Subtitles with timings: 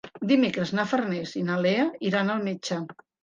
[0.29, 2.79] Dimecres na Farners i na Lea iran al metge.